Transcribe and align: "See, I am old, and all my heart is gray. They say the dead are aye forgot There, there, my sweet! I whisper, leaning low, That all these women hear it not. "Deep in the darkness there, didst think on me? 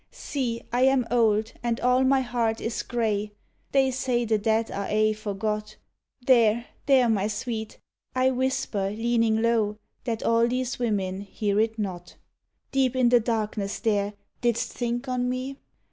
"See, 0.09 0.63
I 0.73 0.81
am 0.85 1.05
old, 1.11 1.53
and 1.61 1.79
all 1.79 2.03
my 2.03 2.21
heart 2.21 2.59
is 2.59 2.81
gray. 2.81 3.33
They 3.71 3.91
say 3.91 4.25
the 4.25 4.39
dead 4.39 4.71
are 4.71 4.85
aye 4.87 5.13
forgot 5.13 5.75
There, 6.25 6.65
there, 6.87 7.07
my 7.07 7.27
sweet! 7.27 7.77
I 8.15 8.31
whisper, 8.31 8.89
leaning 8.89 9.43
low, 9.43 9.77
That 10.05 10.23
all 10.23 10.47
these 10.47 10.79
women 10.79 11.19
hear 11.21 11.59
it 11.59 11.77
not. 11.77 12.15
"Deep 12.71 12.95
in 12.95 13.09
the 13.09 13.19
darkness 13.19 13.77
there, 13.77 14.13
didst 14.41 14.73
think 14.73 15.07
on 15.07 15.29
me? 15.29 15.57